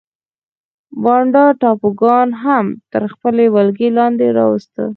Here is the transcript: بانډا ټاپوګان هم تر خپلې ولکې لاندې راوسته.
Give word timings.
بانډا 1.03 1.45
ټاپوګان 1.61 2.29
هم 2.43 2.65
تر 2.93 3.03
خپلې 3.13 3.45
ولکې 3.55 3.87
لاندې 3.97 4.25
راوسته. 4.39 4.83